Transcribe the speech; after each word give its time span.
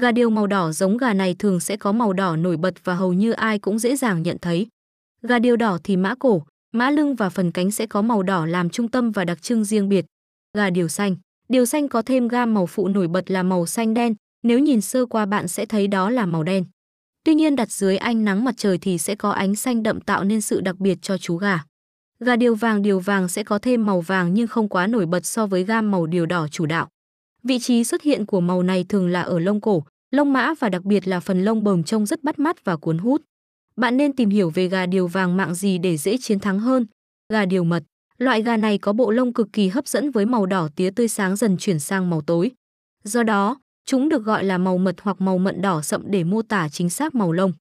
Gà 0.00 0.12
điều 0.12 0.30
màu 0.30 0.46
đỏ 0.46 0.72
giống 0.72 0.96
gà 0.96 1.14
này 1.14 1.36
thường 1.38 1.60
sẽ 1.60 1.76
có 1.76 1.92
màu 1.92 2.12
đỏ 2.12 2.36
nổi 2.36 2.56
bật 2.56 2.74
và 2.84 2.94
hầu 2.94 3.12
như 3.12 3.32
ai 3.32 3.58
cũng 3.58 3.78
dễ 3.78 3.96
dàng 3.96 4.22
nhận 4.22 4.36
thấy. 4.38 4.66
Gà 5.22 5.38
điều 5.38 5.56
đỏ 5.56 5.78
thì 5.84 5.96
mã 5.96 6.14
cổ, 6.14 6.42
mã 6.72 6.90
lưng 6.90 7.14
và 7.14 7.28
phần 7.28 7.52
cánh 7.52 7.70
sẽ 7.70 7.86
có 7.86 8.02
màu 8.02 8.22
đỏ 8.22 8.46
làm 8.46 8.70
trung 8.70 8.88
tâm 8.88 9.10
và 9.10 9.24
đặc 9.24 9.42
trưng 9.42 9.64
riêng 9.64 9.88
biệt. 9.88 10.04
Gà 10.56 10.70
điều 10.70 10.88
xanh, 10.88 11.16
điều 11.48 11.66
xanh 11.66 11.88
có 11.88 12.02
thêm 12.02 12.28
gam 12.28 12.54
màu 12.54 12.66
phụ 12.66 12.88
nổi 12.88 13.08
bật 13.08 13.30
là 13.30 13.42
màu 13.42 13.66
xanh 13.66 13.94
đen, 13.94 14.14
nếu 14.42 14.58
nhìn 14.58 14.80
sơ 14.80 15.06
qua 15.06 15.26
bạn 15.26 15.48
sẽ 15.48 15.66
thấy 15.66 15.86
đó 15.86 16.10
là 16.10 16.26
màu 16.26 16.42
đen. 16.42 16.64
Tuy 17.24 17.34
nhiên 17.34 17.56
đặt 17.56 17.70
dưới 17.72 17.96
ánh 17.96 18.24
nắng 18.24 18.44
mặt 18.44 18.54
trời 18.56 18.78
thì 18.78 18.98
sẽ 18.98 19.14
có 19.14 19.30
ánh 19.30 19.54
xanh 19.54 19.82
đậm 19.82 20.00
tạo 20.00 20.24
nên 20.24 20.40
sự 20.40 20.60
đặc 20.60 20.78
biệt 20.78 20.98
cho 21.02 21.18
chú 21.18 21.36
gà. 21.36 21.64
Gà 22.20 22.36
điều 22.36 22.54
vàng 22.54 22.82
điều 22.82 23.00
vàng 23.00 23.28
sẽ 23.28 23.42
có 23.42 23.58
thêm 23.58 23.86
màu 23.86 24.00
vàng 24.00 24.34
nhưng 24.34 24.46
không 24.46 24.68
quá 24.68 24.86
nổi 24.86 25.06
bật 25.06 25.26
so 25.26 25.46
với 25.46 25.64
gam 25.64 25.90
màu 25.90 26.06
điều 26.06 26.26
đỏ 26.26 26.48
chủ 26.48 26.66
đạo. 26.66 26.88
Vị 27.48 27.58
trí 27.58 27.84
xuất 27.84 28.02
hiện 28.02 28.26
của 28.26 28.40
màu 28.40 28.62
này 28.62 28.84
thường 28.88 29.08
là 29.08 29.22
ở 29.22 29.38
lông 29.38 29.60
cổ, 29.60 29.84
lông 30.10 30.32
mã 30.32 30.54
và 30.58 30.68
đặc 30.68 30.84
biệt 30.84 31.08
là 31.08 31.20
phần 31.20 31.44
lông 31.44 31.64
bờm 31.64 31.82
trông 31.82 32.06
rất 32.06 32.24
bắt 32.24 32.38
mắt 32.38 32.64
và 32.64 32.76
cuốn 32.76 32.98
hút. 32.98 33.22
Bạn 33.76 33.96
nên 33.96 34.12
tìm 34.12 34.30
hiểu 34.30 34.50
về 34.50 34.68
gà 34.68 34.86
điều 34.86 35.06
vàng 35.06 35.36
mạng 35.36 35.54
gì 35.54 35.78
để 35.78 35.96
dễ 35.96 36.16
chiến 36.20 36.40
thắng 36.40 36.58
hơn. 36.58 36.86
Gà 37.32 37.44
điều 37.44 37.64
mật, 37.64 37.82
loại 38.18 38.42
gà 38.42 38.56
này 38.56 38.78
có 38.78 38.92
bộ 38.92 39.10
lông 39.10 39.32
cực 39.32 39.48
kỳ 39.52 39.68
hấp 39.68 39.88
dẫn 39.88 40.10
với 40.10 40.26
màu 40.26 40.46
đỏ 40.46 40.68
tía 40.76 40.90
tươi 40.90 41.08
sáng 41.08 41.36
dần 41.36 41.56
chuyển 41.56 41.78
sang 41.78 42.10
màu 42.10 42.20
tối. 42.20 42.50
Do 43.04 43.22
đó, 43.22 43.60
chúng 43.86 44.08
được 44.08 44.24
gọi 44.24 44.44
là 44.44 44.58
màu 44.58 44.78
mật 44.78 44.96
hoặc 45.02 45.20
màu 45.20 45.38
mận 45.38 45.62
đỏ 45.62 45.82
sậm 45.82 46.02
để 46.06 46.24
mô 46.24 46.42
tả 46.42 46.68
chính 46.68 46.90
xác 46.90 47.14
màu 47.14 47.32
lông. 47.32 47.52